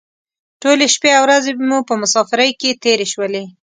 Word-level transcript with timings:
ټولې 0.61 0.85
شپې 0.93 1.11
او 1.17 1.23
ورځې 1.25 1.51
مو 1.67 1.77
په 1.89 1.93
مسافرۍ 2.01 2.51
کې 2.59 2.79
تېرې 2.83 3.05
شولې. 3.13 3.43